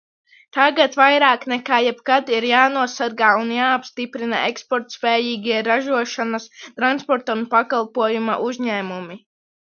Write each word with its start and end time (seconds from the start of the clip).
Tagad 0.55 0.95
vairāk 0.99 1.43
nekā 1.51 1.77
jebkad 1.87 2.29
ir 2.37 2.45
jānosargā 2.51 3.27
un 3.41 3.51
jāstiprina 3.55 4.39
eksportspējīgie 4.53 5.59
ražošanas, 5.67 6.47
transporta 6.79 7.35
un 7.41 7.45
pakalpojumu 7.53 8.39
uzņēmumi. 8.47 9.19